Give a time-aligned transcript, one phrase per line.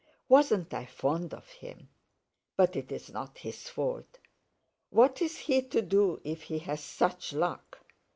[0.27, 1.87] Wasn't I fond of him?
[2.57, 4.17] But it's not his fault.
[4.89, 7.79] What's he to do if he has such luck?...